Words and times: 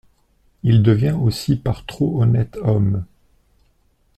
Il 0.63 0.81
devient 0.81 1.11
aussi 1.15 1.55
par 1.57 1.85
trop 1.85 2.23
honnête 2.23 2.57
homme. 2.63 3.05